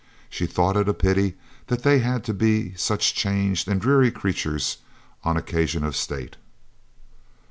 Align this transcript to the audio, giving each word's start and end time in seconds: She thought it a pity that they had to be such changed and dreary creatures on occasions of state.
She 0.31 0.47
thought 0.47 0.77
it 0.77 0.89
a 0.89 0.95
pity 0.95 1.35
that 1.67 1.83
they 1.83 1.99
had 1.99 2.23
to 2.23 2.33
be 2.33 2.73
such 2.73 3.13
changed 3.13 3.67
and 3.67 3.79
dreary 3.79 4.09
creatures 4.09 4.77
on 5.23 5.37
occasions 5.37 5.85
of 5.85 5.95
state. 5.95 6.37